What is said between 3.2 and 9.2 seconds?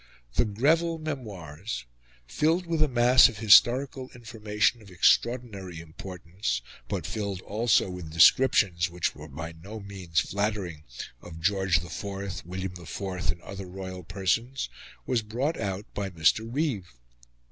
of historical information of extraordinary importance, but filled also with descriptions, which